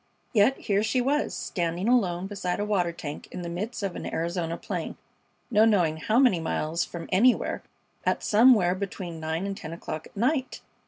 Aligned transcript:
Yet 0.33 0.57
here 0.57 0.81
she 0.81 0.99
was, 0.99 1.31
standing 1.35 1.87
alone 1.87 2.25
beside 2.25 2.59
a 2.59 2.65
water 2.65 2.91
tank 2.91 3.27
in 3.29 3.43
the 3.43 3.49
midst 3.49 3.83
of 3.83 3.95
an 3.95 4.11
Arizona 4.11 4.57
plain, 4.57 4.97
no 5.51 5.63
knowing 5.63 5.97
how 5.97 6.17
many 6.17 6.39
miles 6.39 6.83
from 6.83 7.07
anywhere, 7.11 7.61
at 8.03 8.23
somewhere 8.23 8.73
between 8.73 9.19
nine 9.19 9.45
and 9.45 9.55
ten 9.55 9.73
o'clock 9.73 10.07
at 10.07 10.17
night! 10.17 10.61